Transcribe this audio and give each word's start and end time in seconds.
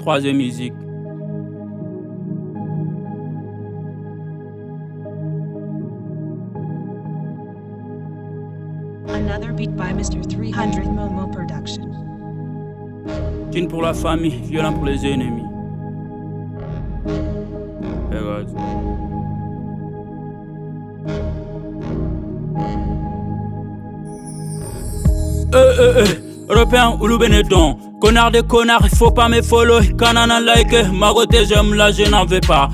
Troisième 0.00 0.38
musique. 0.38 0.72
Another 9.08 9.52
beat 9.52 9.76
by 9.76 9.92
Mr. 9.92 10.26
300 10.26 10.94
Momo 10.94 11.26
Production. 11.26 11.84
Tune 13.52 13.68
pour 13.68 13.82
la 13.82 13.92
famille, 13.92 14.40
violent 14.44 14.72
pour 14.72 14.86
les 14.86 15.04
ennemis. 15.04 15.44
Regarde. 18.10 18.48
Eh 25.52 25.56
eh 25.56 26.04
eh, 26.04 26.52
Européen 26.52 26.96
ou 27.00 27.06
le 27.06 27.18
Benetton. 27.18 27.89
Connard 28.00 28.30
de 28.30 28.40
connard, 28.40 28.80
il 28.84 28.96
faut 28.96 29.10
pas 29.10 29.28
me 29.28 29.42
follow. 29.42 29.80
Kanana 29.98 30.40
like, 30.40 30.72
magoté 30.92 31.44
j'aime 31.46 31.74
là, 31.74 31.92
je 31.92 32.08
n'en 32.10 32.24
veux 32.24 32.40
pas. 32.40 32.70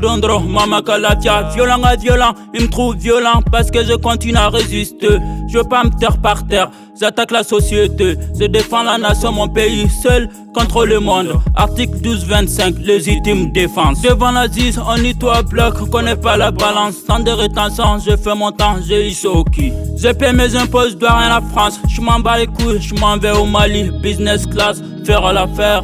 Dondro, 0.00 0.40
Mama 0.40 0.80
Kalatia, 0.82 1.50
violent 1.54 1.82
à 1.82 1.96
violent, 1.96 2.34
il 2.54 2.62
me 2.62 2.68
trouve 2.68 2.96
violent 2.96 3.42
parce 3.50 3.70
que 3.70 3.84
je 3.84 3.94
continue 3.94 4.36
à 4.36 4.48
résister. 4.48 5.18
Je 5.54 5.60
veux 5.60 5.64
pas 5.64 5.84
me 5.84 5.90
taire 5.90 6.18
par 6.18 6.44
terre, 6.48 6.68
j'attaque 7.00 7.30
la 7.30 7.44
société, 7.44 8.16
je 8.40 8.46
défends 8.46 8.82
la 8.82 8.98
nation, 8.98 9.30
mon 9.30 9.46
pays, 9.46 9.88
seul 9.88 10.28
contre 10.52 10.84
le 10.84 10.98
monde. 10.98 11.28
Article 11.54 11.96
12-25, 11.98 12.80
légitime 12.80 13.52
défense. 13.52 14.02
Devant 14.02 14.32
la 14.32 14.48
10, 14.48 14.80
on 14.84 15.00
nettoie 15.00 15.42
bloc, 15.42 15.76
on 15.80 15.86
connaît 15.86 16.16
pas 16.16 16.36
la 16.36 16.50
balance. 16.50 16.96
Sans 17.06 17.20
de 17.20 17.30
rétention, 17.30 18.00
je 18.04 18.16
fais 18.16 18.34
mon 18.34 18.50
temps, 18.50 18.78
j'ai 18.84 19.08
eu 19.08 19.14
qui. 19.52 19.72
Je 19.96 20.08
paie 20.08 20.32
mes 20.32 20.56
impôts, 20.56 20.88
je 20.88 20.96
dois 20.96 21.18
rien 21.18 21.28
à 21.28 21.40
la 21.40 21.46
France. 21.52 21.78
Je 21.88 22.00
m'en 22.00 22.18
bats 22.18 22.36
les 22.36 22.48
couilles, 22.48 22.82
je 22.82 22.96
m'en 22.96 23.16
vais 23.16 23.30
au 23.30 23.44
Mali, 23.44 23.92
business 24.02 24.48
class, 24.48 24.82
faire 25.04 25.32
l'affaire. 25.32 25.82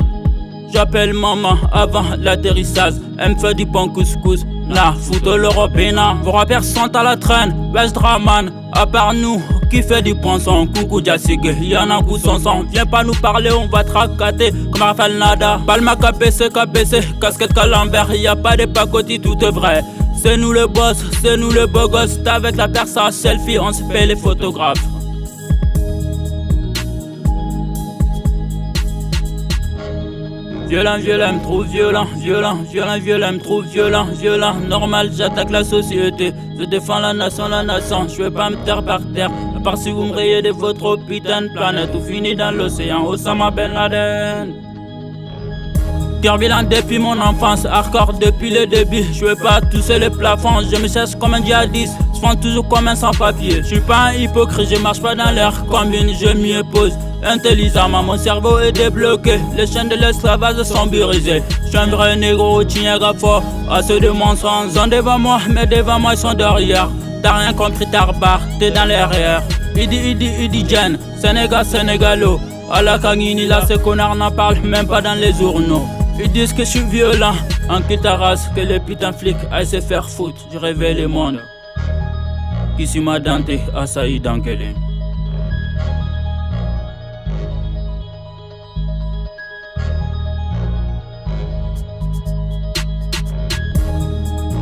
J'appelle 0.72 1.12
maman 1.12 1.56
avant 1.72 2.06
l'atterrissage. 2.18 2.94
Elle 3.18 3.34
me 3.34 3.38
fait 3.38 3.54
du 3.54 3.66
bon 3.66 3.88
couscous. 3.88 4.44
Na, 4.68 4.94
foutez 4.94 5.36
l'européen. 5.36 6.16
Vos 6.24 6.32
rappeurs 6.32 6.64
sont 6.64 6.94
à 6.96 7.04
la 7.04 7.16
traîne. 7.16 7.70
West 7.72 7.94
Draman, 7.94 8.52
à 8.72 8.86
part 8.86 9.14
nous, 9.14 9.42
qui 9.70 9.82
fait 9.82 10.02
du 10.02 10.14
ponçon. 10.14 10.66
Coucou 10.66 11.02
Jassigue, 11.02 11.54
y'en 11.62 11.88
a 11.90 12.02
coup 12.02 12.18
son 12.18 12.38
son. 12.38 12.64
Viens 12.70 12.84
pas 12.84 13.04
nous 13.04 13.14
parler, 13.14 13.50
on 13.52 13.66
va 13.66 13.84
tracater 13.84 14.50
comme 14.72 14.82
Rafael 14.82 15.16
Nada. 15.16 15.60
Palma 15.66 15.96
KPC, 15.96 16.50
KPC, 16.50 17.00
casquette 17.20 17.54
Calambert. 17.54 18.12
Y 18.14 18.26
a 18.26 18.36
pas 18.36 18.56
de 18.56 18.66
pacotis, 18.66 19.20
tout 19.20 19.38
est 19.42 19.50
vrai. 19.50 19.82
C'est 20.20 20.36
nous 20.36 20.52
le 20.52 20.66
boss, 20.66 20.98
c'est 21.22 21.36
nous 21.36 21.50
le 21.50 21.66
beau 21.66 21.88
gosse. 21.88 22.22
T'es 22.22 22.30
avec 22.30 22.56
la 22.56 22.68
personne 22.68 23.12
selfie, 23.12 23.58
on 23.58 23.72
se 23.72 23.82
fait 23.84 24.06
les 24.06 24.16
photographes. 24.16 24.84
Violent, 30.68 30.98
violent, 30.98 31.38
trop 31.42 31.62
violent, 31.62 32.06
violent, 32.16 32.58
violent, 32.62 32.98
violent, 32.98 33.38
trop 33.38 33.62
violent, 33.62 34.06
violent. 34.12 34.54
Normal, 34.68 35.10
j'attaque 35.16 35.50
la 35.50 35.64
société. 35.64 36.32
Je 36.58 36.64
défends 36.64 37.00
la 37.00 37.12
nation, 37.12 37.48
la 37.48 37.64
nation. 37.64 38.06
Je 38.06 38.22
vais 38.22 38.30
pas 38.30 38.50
me 38.50 38.56
taire 38.64 38.84
par 38.84 39.00
terre. 39.12 39.30
À 39.60 39.62
part 39.62 39.76
si 39.76 39.90
vous 39.90 40.04
me 40.04 40.14
rayez 40.14 40.40
de 40.40 40.52
votre 40.52 40.96
putain 40.96 41.42
de 41.42 41.48
planète. 41.48 41.92
Tout 41.92 42.00
fini 42.00 42.34
dans 42.34 42.50
l'océan. 42.50 43.04
Osama 43.04 43.50
Ben 43.50 43.74
Laden. 43.74 44.54
Cœur 46.22 46.38
violent 46.38 46.62
depuis 46.62 46.98
mon 46.98 47.20
enfance, 47.20 47.66
hardcore 47.66 48.14
depuis 48.14 48.48
le 48.48 48.66
début. 48.66 49.04
Je 49.12 49.26
veux 49.26 49.36
pas 49.36 49.60
tousser 49.60 49.98
le 49.98 50.08
plafond, 50.08 50.60
je 50.62 50.80
me 50.80 50.88
cherche 50.88 51.14
comme 51.16 51.34
un 51.34 51.44
djihadiste. 51.44 51.92
Je 52.14 52.20
prends 52.20 52.36
toujours 52.36 52.66
comme 52.68 52.88
un 52.88 52.94
sans-papier. 52.94 53.56
Je 53.62 53.66
suis 53.66 53.80
pas 53.80 54.08
un 54.08 54.12
hypocrite, 54.14 54.74
je 54.74 54.80
marche 54.80 55.02
pas 55.02 55.14
dans 55.14 55.30
l'air 55.30 55.52
combine, 55.66 56.10
je 56.18 56.28
m'y 56.28 56.56
oppose. 56.56 56.94
Intelligemment, 57.22 58.02
mon 58.02 58.16
cerveau 58.16 58.60
est 58.60 58.72
débloqué. 58.72 59.40
Les 59.58 59.66
chaînes 59.66 59.90
de 59.90 59.96
l'esclavage 59.96 60.62
sont 60.62 60.86
brisées. 60.86 61.42
Je 61.64 61.68
suis 61.68 61.76
un 61.76 61.86
vrai 61.88 62.16
négro, 62.16 62.64
tient 62.64 62.98
fort. 63.18 63.42
Ceux 63.86 64.00
de 64.00 64.08
ils 64.08 64.72
sont 64.72 64.86
devant 64.86 65.18
moi, 65.18 65.38
mais 65.50 65.66
devant 65.66 65.98
moi 65.98 66.14
ils 66.14 66.18
sont 66.18 66.32
derrière. 66.32 66.88
T'as 67.22 67.32
rien 67.38 67.52
compris, 67.52 67.86
t'as 67.90 68.08
t'es 68.58 68.70
dans 68.70 68.84
l'arrière. 68.86 69.42
Idi, 69.76 69.96
idi, 70.10 70.26
idi, 70.44 70.68
Jen, 70.68 70.98
Sénégal, 71.16 71.64
Sénégalo. 71.64 72.40
À 72.72 72.82
la 72.82 72.98
Kangini, 72.98 73.46
là, 73.46 73.62
ces 73.66 73.78
connards 73.78 74.14
n'en 74.14 74.30
parlent 74.30 74.60
même 74.60 74.86
pas 74.86 75.00
dans 75.02 75.14
les 75.14 75.32
journaux. 75.32 75.86
Ils 76.18 76.30
disent 76.30 76.52
que 76.52 76.64
je 76.64 76.70
suis 76.70 76.84
violent, 76.84 77.34
en 77.68 77.80
race, 78.16 78.48
que 78.54 78.60
les 78.60 78.80
putains 78.80 79.12
flics 79.12 79.36
aillent 79.50 79.66
se 79.66 79.80
faire 79.80 80.08
foutre. 80.08 80.40
Je 80.52 80.58
révèle 80.58 80.98
le 80.98 81.08
monde. 81.08 81.40
Qui 82.76 82.86
s'y 82.86 83.00
m'a 83.00 83.18
denté, 83.18 83.60
assailli 83.74 84.20
dans 84.20 84.40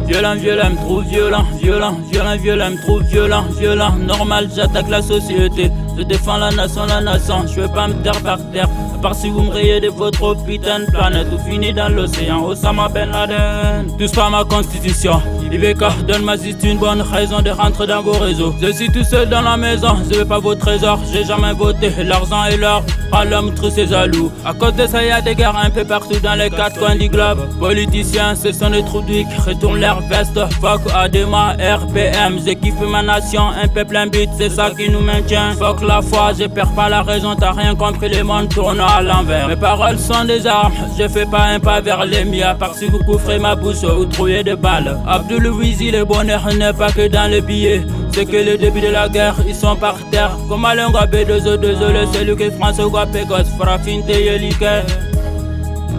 Violent, 0.08 0.36
violent, 0.36 0.74
trop 0.76 1.02
violent, 1.02 1.44
violent, 1.60 1.96
violent, 2.10 2.36
violent, 2.38 2.76
trop 2.82 3.00
violent, 3.00 3.44
violent. 3.58 3.92
Normal, 3.96 4.48
j'attaque 4.56 4.88
la 4.88 5.02
société. 5.02 5.70
Je 5.98 6.04
défends 6.04 6.36
la 6.36 6.50
nation, 6.52 6.86
la 6.86 7.00
nation. 7.00 7.44
Je 7.48 7.60
veux 7.60 7.68
pas 7.68 7.88
me 7.88 7.94
taire 8.04 8.22
par 8.22 8.38
terre. 8.52 8.68
À 8.94 8.98
part 8.98 9.14
si 9.16 9.30
vous 9.30 9.42
me 9.42 9.50
rayez 9.50 9.80
de 9.80 9.88
votre 9.88 10.34
putain 10.44 10.80
de 10.80 10.86
planète. 10.86 11.28
Tout 11.28 11.38
fini 11.38 11.72
dans 11.72 11.88
l'océan. 11.88 12.44
Osama 12.44 12.88
Ben 12.88 13.10
Laden. 13.10 13.96
Tous 13.98 14.12
pas 14.12 14.30
ma 14.30 14.44
constitution. 14.44 15.20
Ibeka, 15.50 15.88
donne-moi 16.06 16.36
juste 16.36 16.62
une 16.62 16.78
bonne 16.78 17.00
raison 17.00 17.40
de 17.40 17.50
rentrer 17.50 17.86
dans 17.86 18.02
vos 18.02 18.12
réseaux. 18.12 18.54
Je 18.60 18.70
suis 18.70 18.90
tout 18.90 19.02
seul 19.02 19.28
dans 19.28 19.40
la 19.40 19.56
maison, 19.56 19.96
je 20.10 20.18
veux 20.18 20.24
pas 20.26 20.38
vos 20.38 20.54
trésors. 20.54 21.00
J'ai 21.10 21.24
jamais 21.24 21.54
voté 21.54 21.90
l'argent 22.04 22.44
et 22.44 22.56
l'or. 22.58 22.82
À 23.10 23.24
l'homme 23.24 23.54
trop 23.54 23.70
ses 23.70 23.86
jaloux. 23.86 24.30
À 24.44 24.52
cause 24.52 24.74
de 24.74 24.86
ça, 24.86 25.02
y 25.02 25.10
a 25.10 25.22
des 25.22 25.34
guerres 25.34 25.56
un 25.56 25.70
peu 25.70 25.84
partout 25.84 26.20
dans 26.22 26.34
les 26.34 26.50
quatre 26.50 26.78
coins 26.78 26.96
du 26.96 27.08
globe. 27.08 27.48
Politiciens, 27.58 28.34
ce 28.34 28.52
sont 28.52 28.68
des 28.68 28.84
trous 28.84 29.00
d'huile, 29.00 29.26
retournent 29.46 29.80
leur 29.80 30.00
veste. 30.02 30.38
Fuck 30.60 30.82
Adema, 30.94 31.54
RPM, 31.54 32.38
j'ai 32.44 32.56
kiffé 32.56 32.86
ma 32.86 33.02
nation. 33.02 33.48
Un 33.48 33.68
peuple, 33.68 33.96
un 33.96 34.08
but, 34.08 34.28
c'est 34.36 34.50
ça 34.50 34.70
qui 34.70 34.90
nous 34.90 35.00
maintient. 35.00 35.52
Fuck 35.52 35.80
la 35.88 36.02
foi, 36.02 36.32
je 36.38 36.46
perds 36.46 36.74
pas 36.74 36.88
la 36.88 37.02
raison, 37.02 37.34
t'as 37.34 37.52
rien 37.52 37.74
compris, 37.74 38.08
les 38.08 38.22
mondes 38.22 38.48
tournent 38.50 38.80
à 38.80 39.00
l'envers. 39.00 39.48
Mes 39.48 39.56
paroles 39.56 39.98
sont 39.98 40.24
des 40.24 40.46
armes, 40.46 40.74
je 40.98 41.08
fais 41.08 41.24
pas 41.24 41.44
un 41.54 41.58
pas 41.58 41.80
vers 41.80 42.04
les 42.04 42.24
miens. 42.24 42.54
Parce 42.58 42.78
que 42.78 42.86
vous 42.90 42.98
couvrez 42.98 43.38
ma 43.38 43.54
bouche 43.56 43.82
ou 43.82 44.04
trouillez 44.04 44.44
de 44.44 44.54
balles. 44.54 44.98
Abdul 45.06 45.42
le 45.42 46.04
bonheur 46.04 46.46
n'est 46.54 46.72
pas 46.72 46.92
que 46.92 47.08
dans 47.08 47.30
les 47.30 47.40
billets. 47.40 47.82
C'est 48.12 48.26
que 48.26 48.36
le 48.36 48.58
début 48.58 48.80
de 48.80 48.88
la 48.88 49.08
guerre, 49.08 49.36
ils 49.46 49.54
sont 49.54 49.76
par 49.76 49.96
terre. 50.10 50.32
Comme 50.48 50.64
Alain 50.64 50.90
Gabé, 50.90 51.24
désolé, 51.24 51.74
c'est 52.12 52.24
lui 52.24 52.36
qui 52.36 52.50
France, 52.50 52.76
Gapegos, 52.76 53.56
Farafinte, 53.56 54.08
Yelike. 54.08 54.64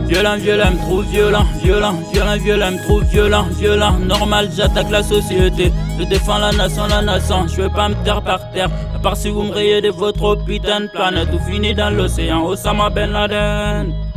Violent, 0.10 0.38
violent, 0.38 0.76
trop 0.78 1.02
violent, 1.02 1.46
violent, 1.62 1.94
violent, 2.12 2.38
violent, 2.38 2.78
trop 2.84 3.00
violent, 3.02 3.46
violent. 3.60 4.00
Normal, 4.00 4.50
j'attaque 4.58 4.90
la 4.90 5.04
société. 5.04 5.72
Je 6.00 6.04
défends 6.06 6.40
la 6.40 6.52
nation, 6.52 6.88
la 6.88 7.04
nation. 7.04 7.48
Je 7.48 7.62
veux 7.62 7.70
pas 7.70 7.90
me 7.90 7.96
taire 8.04 8.24
par 8.24 8.50
terre. 8.52 8.70
À 8.96 8.98
part 8.98 9.16
si 9.16 9.30
vous 9.30 9.44
me 9.44 9.52
rayez 9.52 9.82
de 9.82 9.90
votre 9.90 10.34
putain 10.44 10.82
de 10.82 10.88
planète. 10.88 11.30
Tout 11.30 11.40
fini 11.48 11.76
dans 11.76 11.92
l'océan. 11.92 12.44
Osama 12.44 12.90
Ben 12.90 13.12
Laden. 13.12 14.09